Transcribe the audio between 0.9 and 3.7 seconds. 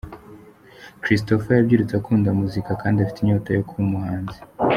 Christopher yabyirutse akunda muzika kandi afite inyota yo